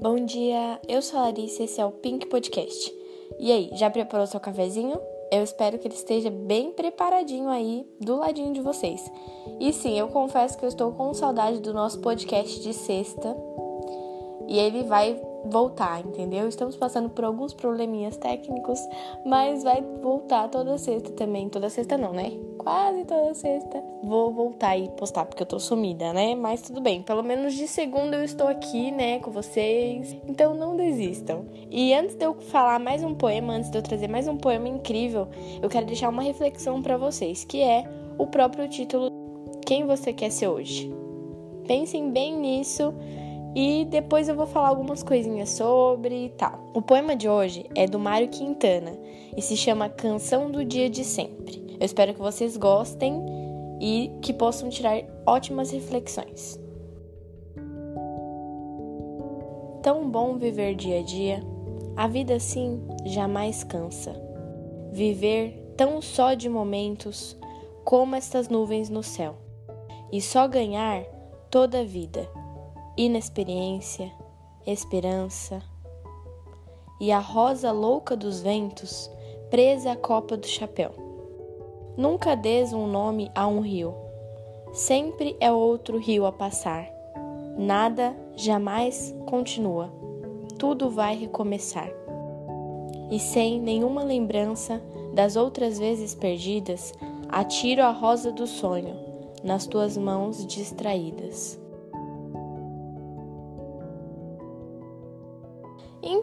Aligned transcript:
Bom 0.00 0.24
dia, 0.24 0.80
eu 0.88 1.02
sou 1.02 1.18
a 1.18 1.24
Larissa 1.24 1.60
e 1.60 1.66
esse 1.66 1.78
é 1.78 1.84
o 1.84 1.90
Pink 1.90 2.26
Podcast. 2.28 2.90
E 3.38 3.52
aí, 3.52 3.70
já 3.74 3.90
preparou 3.90 4.26
seu 4.26 4.40
cafezinho? 4.40 4.98
Eu 5.30 5.42
espero 5.42 5.78
que 5.78 5.86
ele 5.86 5.94
esteja 5.94 6.30
bem 6.30 6.72
preparadinho 6.72 7.50
aí 7.50 7.86
do 8.00 8.16
ladinho 8.16 8.54
de 8.54 8.62
vocês. 8.62 9.12
E 9.60 9.70
sim, 9.74 9.98
eu 9.98 10.08
confesso 10.08 10.56
que 10.56 10.64
eu 10.64 10.70
estou 10.70 10.90
com 10.92 11.12
saudade 11.12 11.60
do 11.60 11.74
nosso 11.74 12.00
podcast 12.00 12.60
de 12.60 12.72
sexta. 12.72 13.36
E 14.48 14.58
ele 14.58 14.84
vai 14.84 15.20
voltar, 15.44 16.00
entendeu? 16.00 16.48
Estamos 16.48 16.76
passando 16.76 17.08
por 17.08 17.24
alguns 17.24 17.54
probleminhas 17.54 18.16
técnicos, 18.16 18.78
mas 19.24 19.62
vai 19.62 19.82
voltar 20.02 20.48
toda 20.48 20.76
sexta 20.78 21.10
também. 21.12 21.48
Toda 21.48 21.70
sexta 21.70 21.96
não, 21.96 22.12
né? 22.12 22.32
Quase 22.58 23.04
toda 23.04 23.34
sexta. 23.34 23.82
Vou 24.02 24.32
voltar 24.32 24.76
e 24.76 24.88
postar 24.90 25.24
porque 25.24 25.42
eu 25.42 25.46
tô 25.46 25.58
sumida, 25.58 26.12
né? 26.12 26.34
Mas 26.34 26.62
tudo 26.62 26.80
bem, 26.80 27.02
pelo 27.02 27.22
menos 27.22 27.54
de 27.54 27.66
segunda 27.66 28.16
eu 28.16 28.24
estou 28.24 28.46
aqui, 28.46 28.90
né, 28.90 29.18
com 29.20 29.30
vocês. 29.30 30.16
Então 30.28 30.54
não 30.54 30.76
desistam. 30.76 31.46
E 31.70 31.94
antes 31.94 32.14
de 32.14 32.24
eu 32.24 32.34
falar 32.34 32.78
mais 32.78 33.02
um 33.02 33.14
poema, 33.14 33.54
antes 33.54 33.70
de 33.70 33.78
eu 33.78 33.82
trazer 33.82 34.08
mais 34.08 34.28
um 34.28 34.36
poema 34.36 34.68
incrível, 34.68 35.28
eu 35.62 35.68
quero 35.68 35.86
deixar 35.86 36.08
uma 36.08 36.22
reflexão 36.22 36.82
para 36.82 36.96
vocês, 36.96 37.44
que 37.44 37.62
é 37.62 37.84
o 38.18 38.26
próprio 38.26 38.68
título 38.68 39.10
Quem 39.64 39.86
você 39.86 40.12
quer 40.12 40.30
ser 40.30 40.48
hoje. 40.48 40.92
Pensem 41.66 42.10
bem 42.10 42.36
nisso 42.36 42.92
e 43.54 43.84
depois 43.84 44.28
eu 44.28 44.36
vou 44.36 44.46
falar 44.46 44.68
algumas 44.68 45.02
coisinhas 45.02 45.50
sobre 45.50 46.26
e 46.26 46.28
tal. 46.30 46.70
O 46.74 46.80
poema 46.80 47.16
de 47.16 47.28
hoje 47.28 47.68
é 47.74 47.86
do 47.86 47.98
Mário 47.98 48.28
Quintana 48.28 48.92
e 49.36 49.42
se 49.42 49.56
chama 49.56 49.88
Canção 49.88 50.50
do 50.50 50.64
Dia 50.64 50.88
de 50.88 51.04
Sempre. 51.04 51.76
Eu 51.80 51.84
espero 51.84 52.14
que 52.14 52.20
vocês 52.20 52.56
gostem 52.56 53.24
e 53.80 54.12
que 54.22 54.32
possam 54.32 54.68
tirar 54.68 55.02
ótimas 55.26 55.70
reflexões. 55.70 56.60
Tão 59.82 60.08
bom 60.08 60.36
viver 60.36 60.74
dia 60.74 61.00
a 61.00 61.02
dia, 61.02 61.42
a 61.96 62.06
vida 62.06 62.34
assim 62.34 62.86
jamais 63.06 63.64
cansa. 63.64 64.14
Viver 64.92 65.72
tão 65.76 66.02
só 66.02 66.34
de 66.34 66.48
momentos 66.48 67.36
como 67.84 68.14
estas 68.14 68.48
nuvens 68.48 68.90
no 68.90 69.02
céu, 69.02 69.36
e 70.12 70.20
só 70.20 70.46
ganhar 70.46 71.02
toda 71.50 71.80
a 71.80 71.84
vida 71.84 72.28
inexperiência, 72.96 74.12
esperança 74.66 75.62
e 77.00 77.10
a 77.10 77.18
rosa 77.18 77.72
louca 77.72 78.16
dos 78.16 78.42
ventos 78.42 79.10
presa 79.50 79.92
à 79.92 79.96
copa 79.96 80.36
do 80.36 80.46
chapéu. 80.46 80.92
Nunca 81.96 82.34
des 82.34 82.72
um 82.72 82.86
nome 82.86 83.30
a 83.34 83.46
um 83.46 83.60
rio, 83.60 83.94
sempre 84.72 85.36
é 85.40 85.50
outro 85.50 85.98
rio 85.98 86.24
a 86.26 86.32
passar. 86.32 86.88
Nada 87.56 88.16
jamais 88.36 89.14
continua, 89.26 89.92
tudo 90.58 90.88
vai 90.88 91.16
recomeçar. 91.16 91.90
E 93.10 93.18
sem 93.18 93.60
nenhuma 93.60 94.02
lembrança 94.04 94.80
das 95.14 95.36
outras 95.36 95.78
vezes 95.78 96.14
perdidas, 96.14 96.92
atiro 97.28 97.82
a 97.82 97.90
rosa 97.90 98.30
do 98.30 98.46
sonho 98.46 98.96
nas 99.42 99.66
tuas 99.66 99.96
mãos 99.96 100.46
distraídas. 100.46 101.59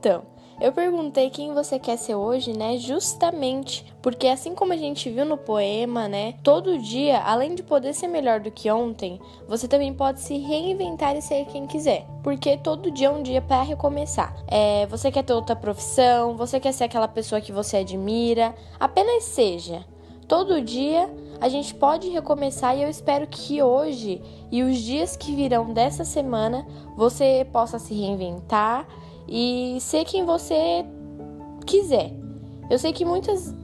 Então, 0.00 0.22
eu 0.58 0.72
perguntei 0.72 1.28
quem 1.28 1.52
você 1.52 1.78
quer 1.78 1.98
ser 1.98 2.14
hoje, 2.14 2.56
né? 2.56 2.78
Justamente 2.78 3.84
porque 4.00 4.28
assim 4.28 4.54
como 4.54 4.72
a 4.72 4.76
gente 4.76 5.10
viu 5.10 5.26
no 5.26 5.36
poema, 5.36 6.08
né? 6.08 6.36
Todo 6.42 6.78
dia, 6.78 7.20
além 7.20 7.54
de 7.54 7.62
poder 7.62 7.92
ser 7.92 8.08
melhor 8.08 8.40
do 8.40 8.50
que 8.50 8.70
ontem, 8.70 9.20
você 9.46 9.68
também 9.68 9.92
pode 9.92 10.20
se 10.20 10.38
reinventar 10.38 11.14
e 11.16 11.20
ser 11.20 11.44
quem 11.46 11.66
quiser. 11.66 12.06
Porque 12.22 12.56
todo 12.56 12.90
dia 12.90 13.08
é 13.08 13.10
um 13.10 13.22
dia 13.22 13.42
para 13.42 13.60
recomeçar. 13.60 14.34
É, 14.46 14.86
você 14.86 15.10
quer 15.10 15.22
ter 15.22 15.34
outra 15.34 15.54
profissão, 15.54 16.34
você 16.34 16.58
quer 16.58 16.72
ser 16.72 16.84
aquela 16.84 17.08
pessoa 17.08 17.42
que 17.42 17.52
você 17.52 17.76
admira, 17.78 18.54
apenas 18.78 19.24
seja. 19.24 19.84
Todo 20.26 20.62
dia 20.62 21.10
a 21.42 21.48
gente 21.50 21.74
pode 21.74 22.08
recomeçar 22.08 22.74
e 22.74 22.82
eu 22.82 22.88
espero 22.88 23.26
que 23.26 23.62
hoje 23.62 24.22
e 24.50 24.62
os 24.62 24.78
dias 24.78 25.14
que 25.14 25.34
virão 25.34 25.74
dessa 25.74 26.04
semana 26.04 26.66
você 26.96 27.46
possa 27.52 27.78
se 27.78 27.92
reinventar 27.92 28.86
e 29.30 29.78
ser 29.80 30.04
quem 30.04 30.24
você 30.24 30.84
quiser. 31.64 32.12
Eu 32.68 32.78
sei 32.78 32.92
que 32.92 33.04
muitas 33.04 33.54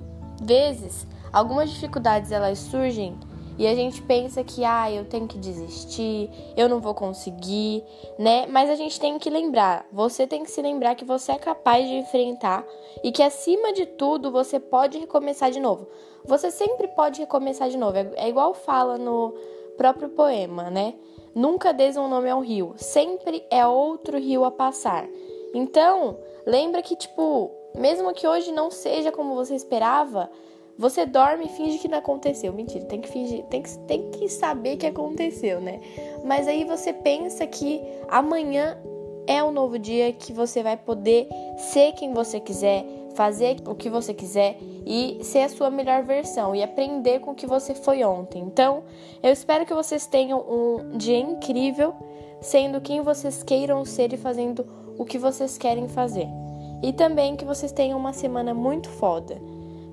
vezes 0.43 1.06
algumas 1.32 1.71
dificuldades 1.71 2.31
elas 2.31 2.59
surgem 2.59 3.19
e 3.59 3.66
a 3.66 3.75
gente 3.75 4.03
pensa 4.03 4.44
que 4.44 4.65
ah, 4.65 4.91
eu 4.93 5.06
tenho 5.06 5.27
que 5.27 5.38
desistir, 5.38 6.31
eu 6.56 6.69
não 6.69 6.78
vou 6.78 6.94
conseguir, 6.94 7.82
né? 8.19 8.47
Mas 8.47 8.69
a 8.69 8.75
gente 8.75 9.00
tem 9.00 9.19
que 9.19 9.31
lembrar, 9.31 9.87
você 9.91 10.27
tem 10.27 10.44
que 10.44 10.50
se 10.50 10.60
lembrar 10.60 10.94
que 10.94 11.06
você 11.06 11.32
é 11.32 11.38
capaz 11.38 11.88
de 11.88 11.94
enfrentar 11.94 12.66
e 13.03 13.10
que 13.10 13.22
acima 13.22 13.72
de 13.72 13.87
tudo 13.87 14.31
você 14.31 14.60
pode 14.60 14.98
recomeçar 14.98 15.50
de 15.50 15.59
novo. 15.59 15.88
Você 16.25 16.50
sempre 16.50 16.88
pode 16.88 17.21
recomeçar 17.21 17.71
de 17.71 17.78
novo. 17.78 17.97
É, 17.97 18.10
é 18.16 18.28
igual 18.28 18.53
fala 18.53 18.98
no 18.98 19.33
próprio 19.77 20.10
poema, 20.10 20.71
né? 20.71 20.94
Nunca 21.34 21.72
des 21.72 21.97
um 21.97 22.09
nome 22.09 22.28
ao 22.28 22.41
rio, 22.41 22.75
sempre 22.77 23.44
é 23.50 23.66
outro 23.66 24.19
rio 24.19 24.44
a 24.44 24.50
passar. 24.50 25.06
Então, 25.56 26.19
lembra 26.44 26.83
que, 26.83 26.94
tipo, 26.94 27.50
mesmo 27.75 28.12
que 28.12 28.28
hoje 28.28 28.53
não 28.53 28.71
seja 28.71 29.11
como 29.11 29.34
você 29.34 29.55
esperava, 29.55 30.31
você 30.78 31.06
dorme 31.06 31.47
e 31.47 31.49
finge 31.49 31.78
que 31.78 31.89
não 31.89 31.97
aconteceu. 31.97 32.53
Mentira, 32.53 32.84
tem 32.84 33.00
que 33.00 33.09
fingir, 33.09 33.43
tem 33.44 33.62
que, 33.62 33.78
tem 33.87 34.11
que 34.11 34.28
saber 34.28 34.77
que 34.77 34.87
aconteceu, 34.87 35.59
né? 35.59 35.81
Mas 36.22 36.47
aí 36.47 36.65
você 36.65 36.93
pensa 36.93 37.47
que 37.47 37.81
amanhã 38.06 38.78
é 39.27 39.43
um 39.43 39.50
novo 39.50 39.78
dia 39.78 40.12
que 40.12 40.31
você 40.31 40.62
vai 40.62 40.77
poder 40.77 41.27
ser 41.56 41.93
quem 41.93 42.12
você 42.12 42.39
quiser, 42.39 42.84
fazer 43.15 43.56
o 43.66 43.75
que 43.75 43.89
você 43.89 44.12
quiser 44.12 44.59
e 44.84 45.19
ser 45.22 45.41
a 45.41 45.49
sua 45.49 45.71
melhor 45.71 46.03
versão 46.03 46.55
e 46.55 46.62
aprender 46.62 47.21
com 47.21 47.31
o 47.31 47.34
que 47.34 47.47
você 47.47 47.75
foi 47.75 48.05
ontem. 48.05 48.43
Então, 48.43 48.84
eu 49.22 49.33
espero 49.33 49.65
que 49.65 49.72
vocês 49.72 50.06
tenham 50.06 50.39
um 50.39 50.99
dia 50.99 51.19
incrível, 51.19 51.95
sendo 52.43 52.78
quem 52.78 53.00
vocês 53.00 53.43
queiram 53.43 53.83
ser 53.87 54.12
e 54.12 54.19
fazendo 54.19 54.84
o 54.99 55.05
que 55.05 55.19
vocês 55.19 55.59
querem 55.59 55.89
fazer. 55.89 56.29
E 56.83 56.93
também 56.93 57.37
que 57.37 57.45
vocês 57.45 57.73
tenham 57.73 57.99
uma 57.99 58.12
semana 58.12 58.53
muito 58.53 58.89
foda. 58.89 59.41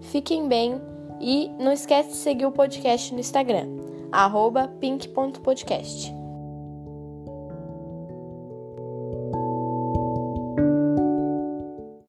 Fiquem 0.01 0.47
bem 0.47 0.81
e 1.19 1.49
não 1.59 1.71
esquece 1.71 2.09
de 2.09 2.15
seguir 2.15 2.45
o 2.45 2.51
podcast 2.51 3.13
no 3.13 3.19
Instagram, 3.19 3.67
pink.podcast. 4.79 6.22